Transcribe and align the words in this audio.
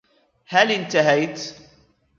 هل 0.45 0.71
أنتهيت؟ 0.71 1.39